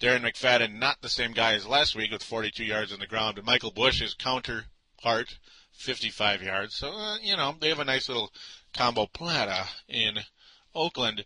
[0.00, 3.36] Darren McFadden, not the same guy as last week with 42 yards on the ground,
[3.36, 5.38] but Michael Bush, his counterpart,
[5.72, 6.74] 55 yards.
[6.74, 8.32] So, uh, you know, they have a nice little
[8.74, 10.18] combo plata in
[10.74, 11.24] Oakland.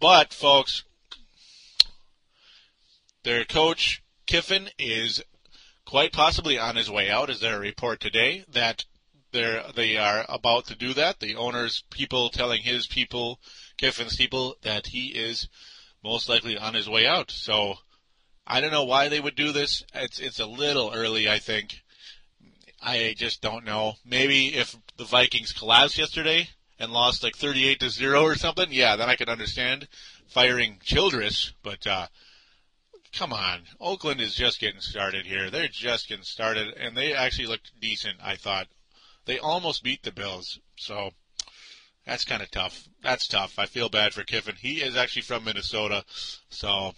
[0.00, 0.84] But, folks,
[3.22, 5.22] their coach, Kiffin, is
[5.84, 7.30] quite possibly on his way out.
[7.30, 8.84] Is there a report today that
[9.32, 11.20] they're they are about to do that.
[11.20, 13.38] The owner's people telling his people,
[13.76, 15.48] Kiffin's people, that he is
[16.02, 17.30] most likely on his way out.
[17.30, 17.74] So
[18.46, 19.84] I don't know why they would do this.
[19.94, 21.82] It's it's a little early, I think.
[22.80, 23.94] I just don't know.
[24.04, 28.96] Maybe if the Vikings collapsed yesterday and lost like 38 to 0 or something, yeah,
[28.96, 29.88] then I could understand
[30.28, 32.06] firing Childress, but uh
[33.16, 33.62] come on.
[33.80, 35.50] Oakland is just getting started here.
[35.50, 38.68] They're just getting started and they actually looked decent, I thought,
[39.26, 41.10] they almost beat the Bills, so
[42.06, 42.88] that's kind of tough.
[43.02, 43.58] That's tough.
[43.58, 44.54] I feel bad for Kiffin.
[44.56, 46.04] He is actually from Minnesota,
[46.48, 46.94] so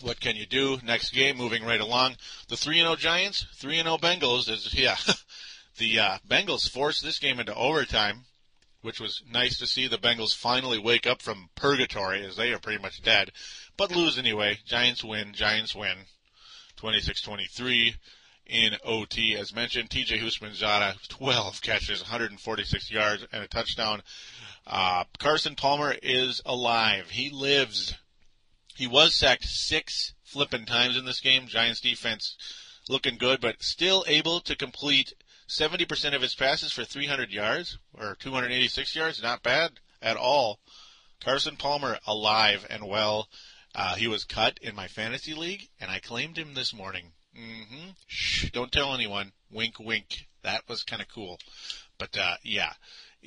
[0.00, 0.78] what can you do?
[0.82, 2.16] Next game, moving right along.
[2.48, 4.96] The 3 0 Giants, 3 0 Bengals is, yeah.
[5.78, 8.24] the uh, Bengals forced this game into overtime,
[8.84, 12.58] which was nice to see the Bengals finally wake up from purgatory as they are
[12.58, 13.32] pretty much dead,
[13.78, 14.58] but lose anyway.
[14.66, 15.32] Giants win.
[15.32, 15.96] Giants win.
[16.76, 17.94] 26 23
[18.44, 19.36] in OT.
[19.36, 24.02] As mentioned, TJ Houshmandzadeh, 12 catches, 146 yards, and a touchdown.
[24.66, 27.08] Uh, Carson Palmer is alive.
[27.08, 27.94] He lives.
[28.76, 31.46] He was sacked six flipping times in this game.
[31.46, 32.36] Giants defense
[32.90, 35.14] looking good, but still able to complete
[35.48, 39.22] 70% of his passes for 300 yards or 286 yards.
[39.22, 40.58] Not bad at all.
[41.20, 43.28] Carson Palmer alive and well.
[43.74, 47.12] Uh, he was cut in my fantasy league, and I claimed him this morning.
[47.36, 47.90] Mm-hmm.
[48.06, 49.32] Shh, don't tell anyone.
[49.50, 50.26] Wink, wink.
[50.42, 51.38] That was kind of cool.
[51.98, 52.72] But, uh, yeah.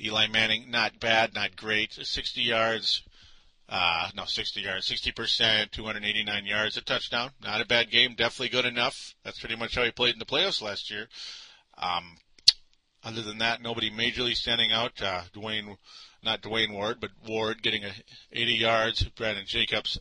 [0.00, 1.92] Eli Manning, not bad, not great.
[1.92, 3.02] 60 yards,
[3.68, 7.30] uh, no, 60 yards, 60%, 289 yards, a touchdown.
[7.42, 9.14] Not a bad game, definitely good enough.
[9.24, 11.08] That's pretty much how he played in the playoffs last year.
[11.80, 12.16] Um,
[13.04, 15.00] other than that, nobody majorly standing out.
[15.00, 15.76] Uh, Dwayne,
[16.22, 17.92] not Dwayne Ward, but Ward getting a
[18.32, 19.02] 80 yards.
[19.04, 19.98] Brandon Jacobs,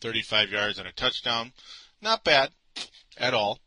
[0.00, 1.52] 35 yards and a touchdown.
[2.00, 2.50] Not bad
[3.16, 3.58] at all.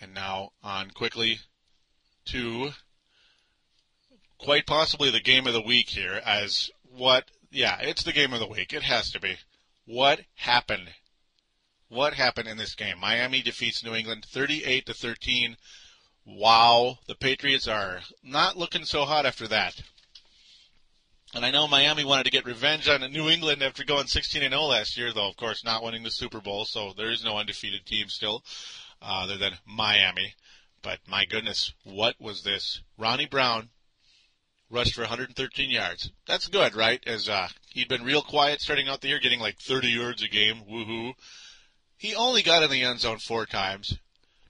[0.00, 1.40] And now on quickly
[2.26, 2.70] to
[4.38, 8.40] quite possibly the game of the week here as what yeah, it's the game of
[8.40, 8.72] the week.
[8.72, 9.36] It has to be.
[9.86, 10.90] What happened?
[11.88, 12.98] What happened in this game?
[12.98, 15.56] Miami defeats New England 38 to 13.
[16.30, 19.80] Wow, the Patriots are not looking so hot after that.
[21.32, 24.52] And I know Miami wanted to get revenge on New England after going 16 and
[24.52, 27.38] 0 last year, though of course not winning the Super Bowl, so there is no
[27.38, 28.44] undefeated team still,
[29.00, 30.34] uh, other than Miami.
[30.82, 32.82] But my goodness, what was this?
[32.98, 33.70] Ronnie Brown
[34.68, 36.12] rushed for 113 yards.
[36.26, 37.02] That's good, right?
[37.06, 40.28] As uh, he'd been real quiet starting out the year, getting like 30 yards a
[40.28, 40.64] game.
[40.70, 41.14] Woohoo!
[41.96, 43.96] He only got in the end zone four times.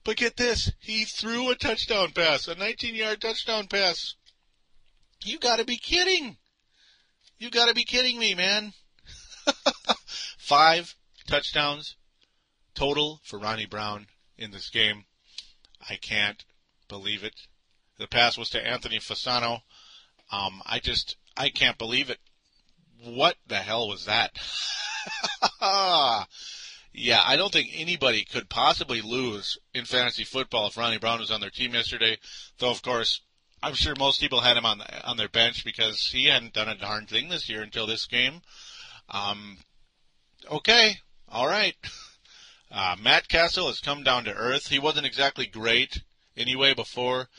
[0.08, 4.14] But get this, he threw a touchdown pass, a 19-yard touchdown pass.
[5.22, 6.38] You got to be kidding!
[7.36, 8.72] You got to be kidding me, man!
[10.38, 10.94] Five
[11.26, 11.96] touchdowns
[12.74, 14.06] total for Ronnie Brown
[14.38, 15.04] in this game.
[15.90, 16.42] I can't
[16.88, 17.34] believe it.
[17.98, 19.60] The pass was to Anthony Fasano.
[20.32, 22.20] Um, I just, I can't believe it.
[23.04, 24.32] What the hell was that?
[26.92, 31.30] yeah, I don't think anybody could possibly lose in fantasy football if Ronnie Brown was
[31.30, 32.18] on their team yesterday.
[32.58, 33.20] Though, of course,
[33.62, 36.76] I'm sure most people had him on on their bench because he hadn't done a
[36.76, 38.40] darn thing this year until this game.
[39.08, 39.58] Um,
[40.50, 40.96] okay,
[41.28, 41.74] all right.
[42.70, 44.68] Uh, Matt Cassel has come down to earth.
[44.68, 46.02] He wasn't exactly great
[46.36, 47.30] anyway before,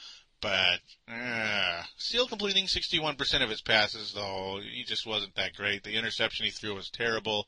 [0.41, 5.83] but uh, still completing 61% of his passes, though he just wasn't that great.
[5.83, 7.47] The interception he threw was terrible.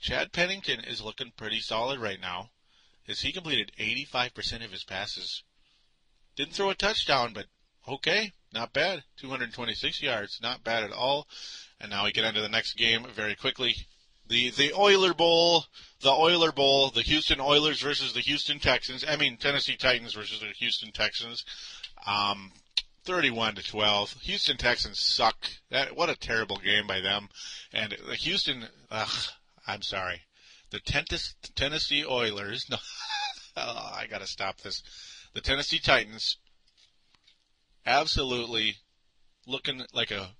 [0.00, 2.50] Chad Pennington is looking pretty solid right now,
[3.06, 5.42] as he completed 85% of his passes.
[6.36, 7.46] Didn't throw a touchdown, but
[7.86, 9.04] okay, not bad.
[9.18, 11.28] 226 yards, not bad at all.
[11.78, 13.76] And now we get into the next game very quickly.
[14.26, 15.66] The the Oiler Bowl,
[16.00, 19.04] the Oiler Bowl, the Houston Oilers versus the Houston Texans.
[19.06, 21.44] I mean Tennessee Titans versus the Houston Texans.
[22.06, 22.52] Um,
[23.04, 24.20] 31 to 12.
[24.22, 25.36] Houston Texans suck.
[25.70, 27.28] That what a terrible game by them.
[27.72, 29.32] And the Houston, ugh,
[29.70, 30.22] I'm sorry,
[30.70, 30.80] the
[31.54, 32.66] Tennessee Oilers.
[33.56, 34.80] No, oh, I got to stop this.
[35.34, 36.36] The Tennessee Titans,
[37.84, 38.76] absolutely
[39.44, 40.30] looking like a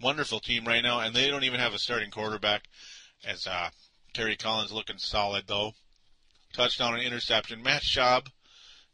[0.00, 2.62] wonderful team right now, and they don't even have a starting quarterback.
[3.26, 3.70] As uh,
[4.14, 5.72] Terry Collins looking solid though.
[6.52, 7.60] Touchdown and interception.
[7.60, 8.28] Matt Schaub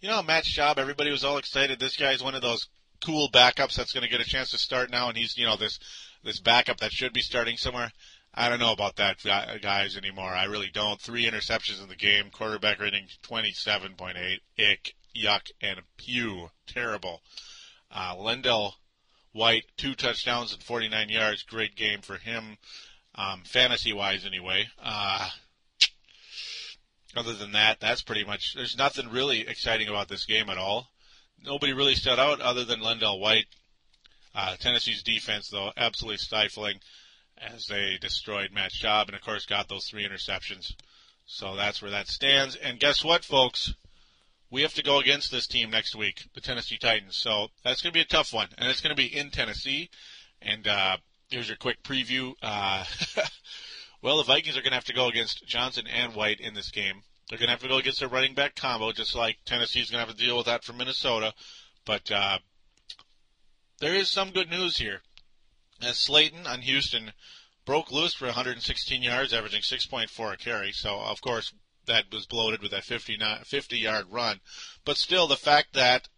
[0.01, 1.79] you know, Matt Schaub, everybody was all excited.
[1.79, 2.69] This guy's one of those
[3.05, 5.57] cool backups that's going to get a chance to start now, and he's, you know,
[5.57, 5.79] this
[6.23, 7.93] this backup that should be starting somewhere.
[8.37, 9.23] I don't know about that
[9.63, 10.29] guys anymore.
[10.29, 11.01] I really don't.
[11.01, 14.41] Three interceptions in the game, quarterback rating 27.8.
[14.59, 16.51] Ick, yuck, and pew.
[16.67, 17.23] Terrible.
[17.91, 18.73] Uh, LenDale
[19.33, 21.45] White, two touchdowns and 49 yards.
[21.45, 22.59] Great game for him,
[23.15, 24.69] um, fantasy wise anyway.
[24.83, 25.31] Uh,
[27.17, 28.53] other than that, that's pretty much.
[28.55, 30.89] There's nothing really exciting about this game at all.
[31.43, 33.47] Nobody really stood out other than LenDale White.
[34.35, 36.81] Uh, Tennessee's defense, though, absolutely stifling
[37.41, 40.75] as they destroyed Matt Schaub and, of course, got those three interceptions.
[41.27, 42.57] So that's where that stands.
[42.57, 43.75] And guess what, folks?
[44.51, 47.17] We have to go against this team next week, the Tennessee Titans.
[47.17, 48.49] So that's going to be a tough one.
[48.57, 49.91] And it's going to be in Tennessee.
[50.41, 52.35] And uh, here's your quick preview.
[52.43, 52.85] Uh,
[54.03, 56.71] Well, the Vikings are going to have to go against Johnson and White in this
[56.71, 57.03] game.
[57.29, 60.01] They're going to have to go against a running back combo, just like Tennessee's going
[60.01, 61.35] to have to deal with that from Minnesota.
[61.85, 62.39] But uh,
[63.81, 65.01] there is some good news here.
[65.83, 67.13] As Slaton on Houston
[67.65, 70.73] broke loose for 116 yards, averaging 6.4 a carry.
[70.73, 71.53] So, of course,
[71.87, 74.41] that was bloated with that 50, 50 yard run.
[74.85, 76.09] But still, the fact that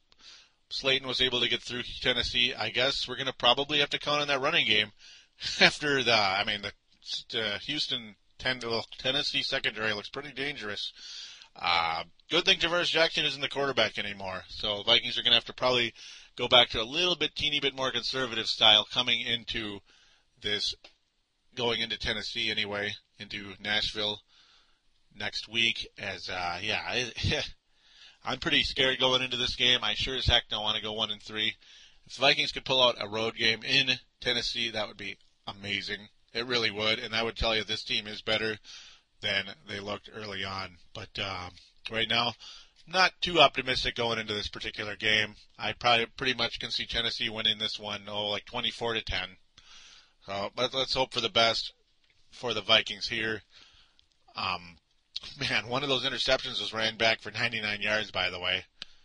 [0.71, 3.99] Slaton was able to get through Tennessee, I guess we're going to probably have to
[3.99, 4.93] count on that running game
[5.61, 10.93] after the, I mean, the uh, Houston Tennessee secondary looks pretty dangerous.
[11.57, 15.45] Uh, good thing Tarvaris Jackson isn't the quarterback anymore, so Vikings are going to have
[15.47, 15.93] to probably
[16.39, 19.81] go back to a little bit, teeny bit more conservative style coming into
[20.41, 20.73] this,
[21.57, 24.21] going into Tennessee anyway, into Nashville
[25.17, 25.89] next week.
[25.99, 27.13] As uh, yeah, I,
[28.25, 29.81] I'm pretty scared going into this game.
[29.83, 31.55] I sure as heck don't want to go one and three.
[32.07, 36.09] If the Vikings could pull out a road game in Tennessee, that would be amazing.
[36.33, 38.59] It really would, and I would tell you this team is better
[39.21, 40.77] than they looked early on.
[40.95, 41.51] But um,
[41.91, 42.35] right now,
[42.91, 45.35] not too optimistic going into this particular game.
[45.59, 49.37] I probably pretty much can see Tennessee winning this one, oh, like 24 to 10.
[50.27, 51.73] So but let, us hope for the best
[52.31, 53.43] for the Vikings here.
[54.37, 54.79] Um,
[55.41, 58.65] man, one of those interceptions was ran back for 99 yards, by the way,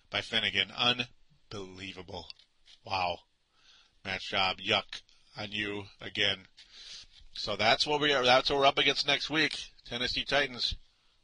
[0.09, 0.71] by Finnegan.
[0.71, 2.27] Unbelievable.
[2.85, 3.19] Wow.
[4.05, 4.57] Match job.
[4.59, 5.01] yuck
[5.37, 6.47] on you again.
[7.33, 8.23] So that's what we are.
[8.23, 9.57] That's what we're up against next week.
[9.85, 10.75] Tennessee Titans,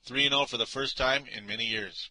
[0.03, 2.09] three and zero oh for the first time in many years.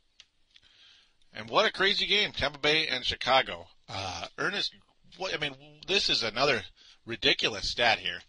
[1.33, 3.67] And what a crazy game, Tampa Bay and Chicago.
[3.89, 4.73] Uh, Ernest,
[5.17, 5.55] what, I mean,
[5.87, 6.63] this is another
[7.07, 8.21] ridiculous stat here.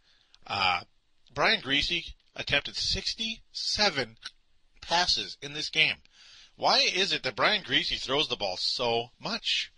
[0.45, 0.81] Uh,
[1.33, 4.17] Brian Griese attempted 67
[4.81, 5.97] passes in this game.
[6.55, 9.71] Why is it that Brian Griese throws the ball so much?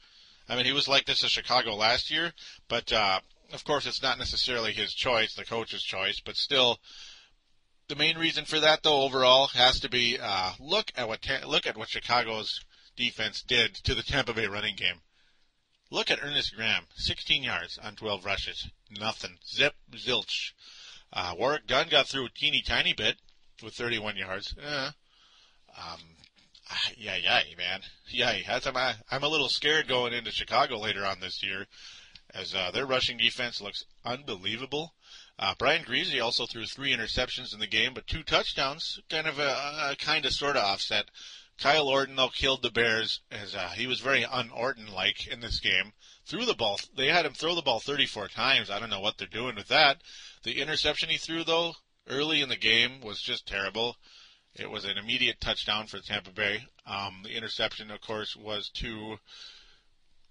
[0.50, 2.34] I mean, he was like this in Chicago last year,
[2.68, 3.20] but uh,
[3.54, 6.80] of course, it's not necessarily his choice, the coach's choice, but still,
[7.88, 11.68] the main reason for that, though, overall, has to be uh, look at what look
[11.68, 12.62] at what Chicago's
[12.95, 15.01] defense did to the Tampa Bay running game.
[15.89, 20.54] Look at Ernest Graham, 16 yards on 12 rushes, nothing, zip, zilch.
[21.12, 23.17] Uh, Warrick Dunn got through a teeny tiny bit
[23.62, 24.56] with 31 yards.
[24.62, 24.91] Eh.
[25.77, 25.99] Um,
[26.97, 28.34] yeah, yeah, man, yeah.
[28.47, 31.67] I'm, I'm a little scared going into Chicago later on this year
[32.34, 34.93] as uh, their rushing defense looks unbelievable.
[35.38, 39.39] Uh, Brian Griese also threw three interceptions in the game, but two touchdowns, kind of
[39.39, 41.10] a, a kind of sort of offset.
[41.58, 45.60] Kyle Orton though killed the Bears as uh, he was very un-Orton like in this
[45.60, 45.94] game.
[46.26, 46.80] Threw the ball.
[46.96, 48.70] They had him throw the ball 34 times.
[48.70, 50.02] I don't know what they're doing with that.
[50.44, 51.76] The interception he threw though
[52.08, 53.98] early in the game was just terrible.
[54.54, 56.66] It was an immediate touchdown for Tampa Bay.
[56.86, 59.18] Um, the interception, of course, was to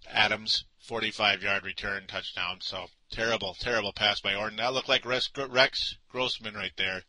[0.07, 2.61] Adams, 45 yard return touchdown.
[2.61, 4.57] So terrible, terrible pass by Orton.
[4.57, 5.29] That looked like Rex
[6.09, 7.05] Grossman right there.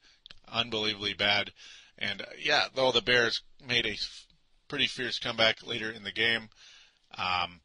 [0.47, 1.51] Unbelievably bad.
[2.01, 3.95] And uh, yeah, though the Bears made a
[4.67, 6.49] pretty fierce comeback later in the game,
[7.15, 7.61] um,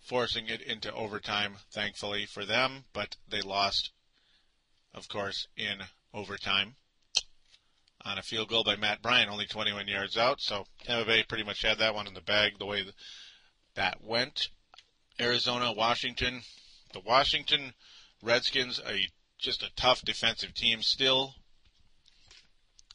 [0.00, 3.90] forcing it into overtime, thankfully for them, but they lost,
[4.94, 5.82] of course, in
[6.14, 6.76] overtime
[8.06, 10.40] on a field goal by Matt Bryant, only 21 yards out.
[10.40, 12.84] So Tampa Bay pretty much had that one in the bag the way
[13.74, 14.48] that went.
[15.20, 16.42] Arizona, Washington.
[16.92, 17.74] The Washington
[18.22, 19.08] Redskins, a
[19.38, 21.34] just a tough defensive team still,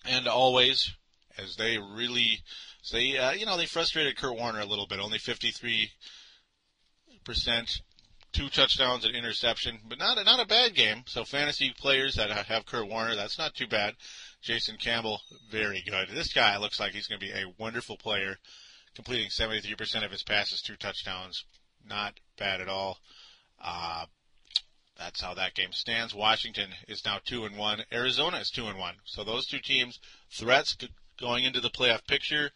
[0.05, 0.91] and always,
[1.37, 2.39] as they really,
[2.91, 4.99] they uh, you know they frustrated Kurt Warner a little bit.
[4.99, 5.89] Only 53
[7.23, 7.81] percent,
[8.33, 11.03] two touchdowns and interception, but not a, not a bad game.
[11.05, 13.95] So fantasy players that have Kurt Warner, that's not too bad.
[14.41, 16.09] Jason Campbell, very good.
[16.09, 18.37] This guy looks like he's going to be a wonderful player,
[18.95, 21.45] completing 73% of his passes, two touchdowns
[21.87, 22.97] not bad at all.
[23.63, 24.05] Uh,
[25.03, 26.13] that's how that game stands.
[26.13, 27.83] Washington is now two and one.
[27.91, 28.93] Arizona is two and one.
[29.05, 29.99] So those two teams,
[30.31, 30.77] threats
[31.19, 32.51] going into the playoff picture.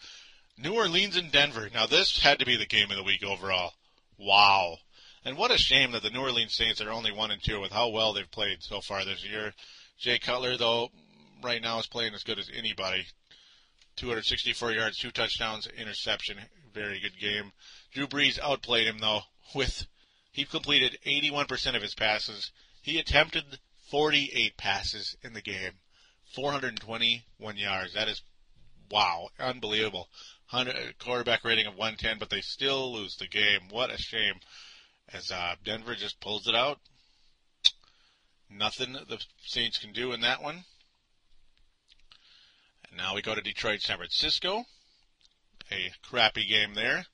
[0.56, 1.70] New Orleans and Denver.
[1.74, 3.74] Now this had to be the game of the week overall.
[4.20, 4.78] Wow.
[5.26, 7.72] And what a shame that the New Orleans Saints are only one and two with
[7.72, 9.54] how well they've played so far this year.
[9.98, 10.90] Jay Cutler, though,
[11.44, 13.08] right now is playing as good as anybody.
[13.96, 16.38] 264 yards, two touchdowns, interception.
[16.74, 17.54] Very good game.
[17.92, 19.22] Drew Brees outplayed him though
[19.56, 19.88] with
[20.36, 22.52] he completed 81% of his passes.
[22.82, 23.58] He attempted
[23.90, 25.72] 48 passes in the game.
[26.34, 27.94] 421 yards.
[27.94, 28.22] That is
[28.92, 30.10] wow, unbelievable.
[30.50, 33.70] 100, quarterback rating of 110, but they still lose the game.
[33.70, 34.34] What a shame.
[35.14, 36.80] As uh, Denver just pulls it out.
[38.50, 40.66] Nothing the Saints can do in that one.
[42.90, 44.66] And now we go to Detroit, San Francisco.
[45.72, 47.06] A crappy game there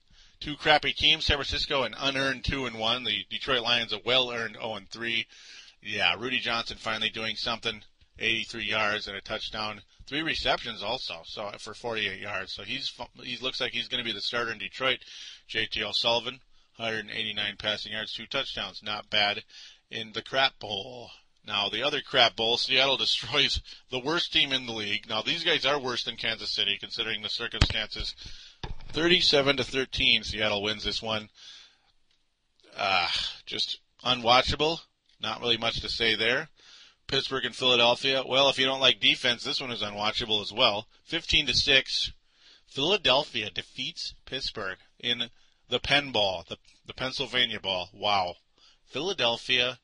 [0.42, 3.04] two crappy teams, San Francisco an unearned two and one.
[3.04, 5.26] The Detroit Lions a well earned zero oh and three.
[5.80, 7.82] Yeah, Rudi Johnson finally doing something.
[8.18, 12.52] 83 yards and a touchdown, three receptions also, so for 48 yards.
[12.52, 14.98] So he's he looks like he's going to be the starter in Detroit.
[15.48, 16.40] JT O'Sullivan,
[16.76, 19.44] 189 passing yards, two touchdowns, not bad
[19.90, 21.10] in the crap bowl.
[21.46, 25.08] Now the other crap bowl, Seattle destroys the worst team in the league.
[25.08, 28.14] Now these guys are worse than Kansas City considering the circumstances
[28.92, 31.28] 37 to 13, Seattle wins this one.
[32.76, 33.08] Uh,
[33.46, 34.80] just unwatchable.
[35.20, 36.48] Not really much to say there.
[37.06, 38.22] Pittsburgh and Philadelphia.
[38.26, 40.86] Well, if you don't like defense, this one is unwatchable as well.
[41.04, 42.12] 15 to 6.
[42.66, 45.30] Philadelphia defeats Pittsburgh in
[45.68, 47.88] the Penn Ball, the, the Pennsylvania Ball.
[47.92, 48.36] Wow.
[48.84, 49.78] Philadelphia,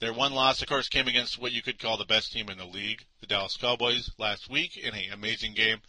[0.00, 2.58] their one loss, of course, came against what you could call the best team in
[2.58, 5.82] the league, the Dallas Cowboys, last week in an amazing game.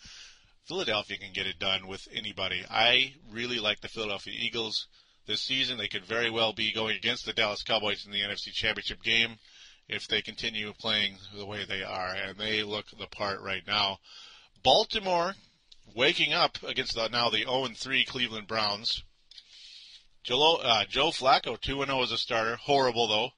[0.65, 2.63] Philadelphia can get it done with anybody.
[2.69, 4.87] I really like the Philadelphia Eagles
[5.25, 5.77] this season.
[5.77, 9.37] They could very well be going against the Dallas Cowboys in the NFC Championship game
[9.87, 13.99] if they continue playing the way they are, and they look the part right now.
[14.63, 15.35] Baltimore
[15.95, 19.03] waking up against the now the 0 3 Cleveland Browns.
[20.23, 22.55] Joe, uh, Joe Flacco, 2 0 as a starter.
[22.55, 23.29] Horrible, though.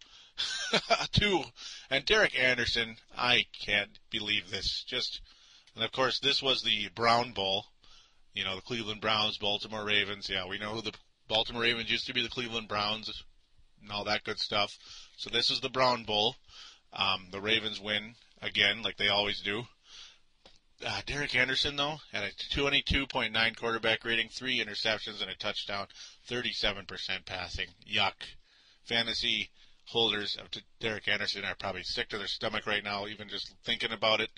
[1.13, 1.43] Two.
[1.89, 4.83] And Derek Anderson, I can't believe this.
[4.83, 5.21] Just,
[5.75, 7.65] and of course, this was the Brown Bowl.
[8.33, 10.29] You know, the Cleveland Browns, Baltimore Ravens.
[10.29, 10.93] Yeah, we know who the
[11.27, 13.23] Baltimore Ravens used to be the Cleveland Browns
[13.81, 14.77] and all that good stuff.
[15.17, 16.35] So this is the Brown Bowl.
[16.93, 19.63] Um, the Ravens win again, like they always do.
[20.85, 25.87] Uh, Derek Anderson, though, had a 22.9 quarterback rating, three interceptions and a touchdown,
[26.29, 27.67] 37% passing.
[27.89, 28.13] Yuck.
[28.83, 29.49] Fantasy
[29.85, 30.47] holders of
[30.79, 34.29] Derek Anderson are probably sick to their stomach right now, even just thinking about it.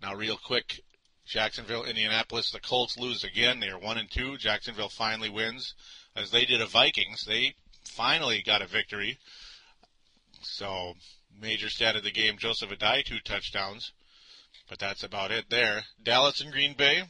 [0.00, 0.80] Now, real quick,
[1.26, 3.60] Jacksonville, Indianapolis, the Colts lose again.
[3.60, 4.38] They are one and two.
[4.38, 5.74] Jacksonville finally wins,
[6.16, 7.24] as they did a Vikings.
[7.24, 9.18] They finally got a victory.
[10.42, 10.94] So,
[11.38, 13.92] major stat of the game: Joseph Addai two touchdowns.
[14.68, 15.84] But that's about it there.
[16.02, 17.04] Dallas and Green Bay,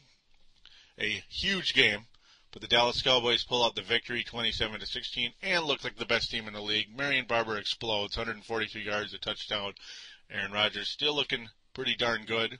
[0.98, 2.06] a huge game.
[2.50, 6.06] But the Dallas Cowboys pull out the victory 27 to 16 and look like the
[6.06, 6.96] best team in the league.
[6.96, 9.74] Marion Barber explodes, 142 yards, a touchdown.
[10.30, 12.58] Aaron Rodgers still looking pretty darn good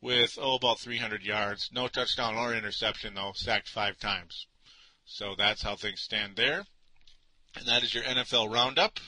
[0.00, 4.46] with oh about 300 yards, no touchdown or interception though, sacked 5 times.
[5.04, 6.64] So that's how things stand there.
[7.56, 9.00] And that is your NFL roundup.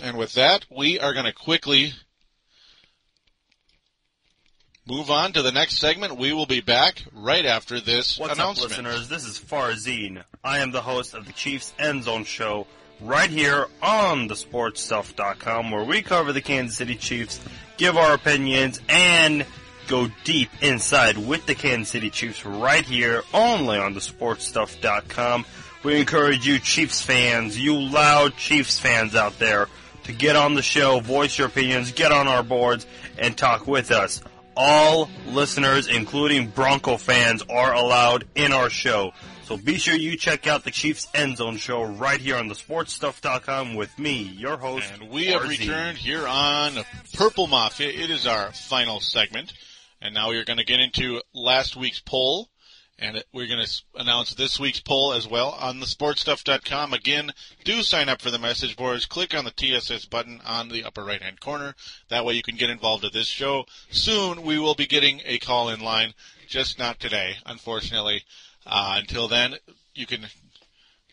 [0.00, 1.94] And with that, we are going to quickly
[4.86, 6.16] move on to the next segment.
[6.16, 8.72] We will be back right after this What's announcement.
[8.72, 9.08] up, listeners?
[9.08, 10.22] This is Farzine.
[10.44, 12.66] I am the host of the Chiefs End Zone Show
[13.00, 17.40] right here on thesportstuff.com where we cover the Kansas City Chiefs,
[17.76, 19.44] give our opinions, and
[19.88, 25.44] go deep inside with the Kansas City Chiefs right here only on thesportstuff.com.
[25.82, 29.68] We encourage you Chiefs fans, you loud Chiefs fans out there,
[30.04, 32.86] to get on the show, voice your opinions, get on our boards,
[33.18, 34.22] and talk with us
[34.56, 39.12] all listeners, including Bronco fans, are allowed in our show.
[39.44, 43.76] So be sure you check out the Chiefs End Zone show right here on thesportstuff.com
[43.76, 44.92] with me, your host.
[44.92, 45.48] And we have RZ.
[45.60, 46.78] returned here on
[47.14, 47.88] Purple Mafia.
[47.88, 49.52] It is our final segment.
[50.00, 52.48] And now we are going to get into last week's poll.
[52.98, 56.94] And we're going to announce this week's poll as well on thesportstuff.com.
[56.94, 57.32] Again,
[57.62, 59.04] do sign up for the message boards.
[59.04, 61.74] Click on the TSS button on the upper right hand corner.
[62.08, 63.66] That way you can get involved with this show.
[63.90, 66.14] Soon we will be getting a call in line,
[66.48, 68.24] just not today, unfortunately.
[68.64, 69.56] Uh, until then,
[69.94, 70.26] you can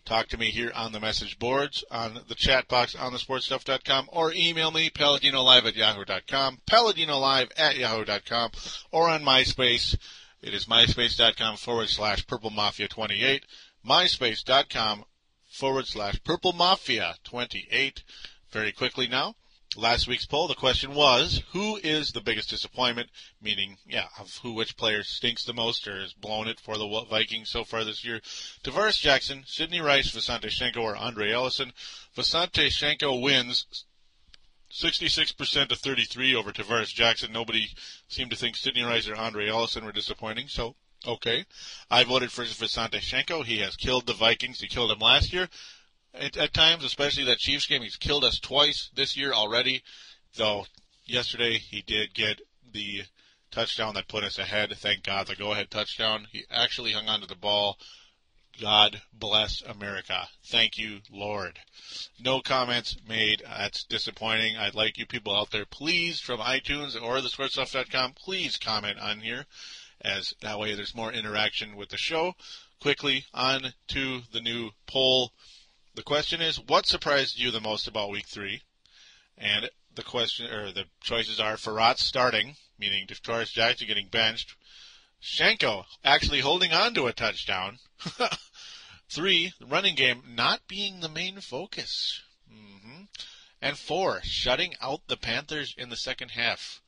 [0.05, 4.33] talk to me here on the message boards, on the chat box on thesportstuff.com, or
[4.33, 8.51] email me, paladinolive at yahoo.com, paladinolive at yahoo.com,
[8.91, 9.97] or on MySpace.
[10.43, 13.45] It is myspace.com forward slash purple mafia 28,
[13.87, 15.05] myspace.com
[15.49, 18.03] forward slash purple mafia 28.
[18.51, 19.35] Very quickly now.
[19.77, 23.09] Last week's poll, the question was, who is the biggest disappointment?
[23.41, 27.05] Meaning, yeah, of who, which player stinks the most or has blown it for the
[27.09, 28.19] Vikings so far this year.
[28.65, 31.71] Tarvaris Jackson, Sidney Rice, Visanthe Shiancoe, or Aundrae Allison.
[32.17, 33.85] Visanthe Shiancoe wins
[34.73, 37.31] 66% to 33 over Tarvaris Jackson.
[37.31, 37.67] Nobody
[38.07, 41.45] seemed to think Sidney Rice or Aundrae Allison were disappointing, so okay.
[41.91, 43.45] I voted for Visanthe Shiancoe.
[43.45, 44.61] He has killed the Vikings.
[44.61, 45.47] He killed them last year.
[46.15, 49.83] At, at times, especially that Chiefs game, he's killed us twice this year already.
[50.35, 50.65] Though
[51.05, 53.03] yesterday he did get the
[53.51, 54.73] touchdown that put us ahead.
[54.75, 56.27] Thank God, the go-ahead touchdown.
[56.31, 57.77] He actually hung onto the ball.
[58.61, 60.27] God bless America.
[60.45, 61.59] Thank you, Lord.
[62.19, 63.41] No comments made.
[63.45, 64.57] That's disappointing.
[64.57, 69.45] I'd like you people out there, please, from iTunes or thesportstuff.com, please comment on here,
[70.01, 72.35] as that way there's more interaction with the show.
[72.79, 75.31] Quickly on to the new poll.
[75.95, 78.61] The question is, what surprised you the most about week three?
[79.37, 84.55] And the question, or the choices are Frerotte starting, meaning Tarvaris Jackson getting benched.
[85.23, 87.79] Shiancoe actually holding on to a touchdown.
[89.09, 92.21] Three, the running game not being the main focus.
[92.51, 93.03] hmm
[93.61, 96.81] And four, shutting out the Panthers in the second half.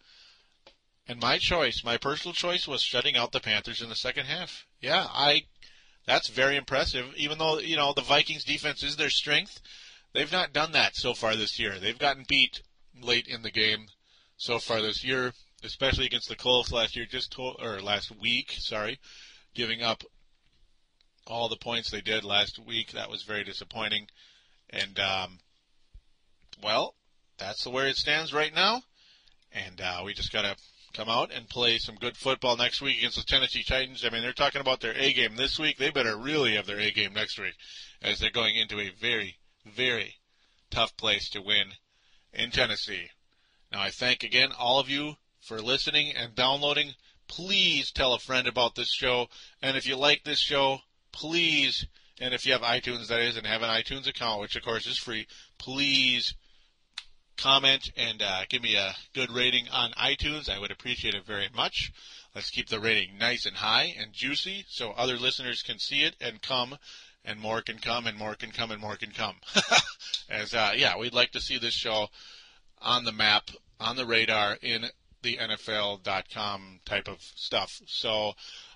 [1.08, 4.66] And my choice, my personal choice was shutting out the Panthers in the second half.
[4.82, 5.44] Yeah, I
[6.06, 7.14] that's very impressive.
[7.16, 9.62] Even though, you know, the Vikings defense is their strength,
[10.14, 11.80] they've not done that so far this year.
[11.80, 12.62] They've gotten beat
[13.00, 13.88] late in the game
[14.38, 15.34] so far this year,
[15.66, 19.00] especially against the Colts last year, just to, or last week, sorry,
[19.54, 20.04] giving up
[21.28, 22.92] all the points they did last week.
[22.92, 24.08] That was very disappointing.
[24.70, 25.40] And, um,
[26.64, 26.96] well,
[27.38, 28.84] that's the way it stands right now.
[29.52, 30.56] And uh, we just got to
[30.94, 34.06] come out and play some good football next week against the Tennessee Titans.
[34.06, 35.78] I mean, they're talking about their A game this week.
[35.78, 37.54] They better really have their A game next week
[38.02, 39.36] as they're going into a very,
[39.66, 40.16] very
[40.70, 41.68] tough place to win
[42.34, 43.10] in Tennessee.
[43.72, 46.94] Now, I thank again all of you for listening and downloading
[47.28, 49.28] please tell a friend about this show.
[49.62, 50.80] And if you like this show,
[51.12, 51.86] please,
[52.20, 54.88] and if you have iTunes, that is, and have an iTunes account, which of course
[54.88, 55.28] is free,
[55.58, 56.36] please
[57.38, 60.50] comment and uh, give me a good rating on iTunes.
[60.50, 61.92] I would appreciate it very much.
[62.34, 66.16] Let's keep the rating nice and high and juicy so other listeners can see it
[66.22, 66.78] and come
[67.24, 69.36] and more can come and more can come and more can come.
[70.30, 72.08] As uh, yeah, we'd like to see this show
[72.82, 74.86] on the map, on the radar in
[75.26, 77.82] the NFL.com type of stuff.
[77.88, 78.34] So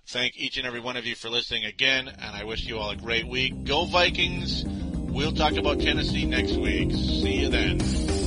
[0.08, 2.90] thank each and every one of you for listening again, and I wish you all
[2.90, 3.64] a great week.
[3.64, 4.66] Go Vikings!
[4.66, 6.92] We'll talk about Tennessee next week.
[6.92, 8.19] See you then.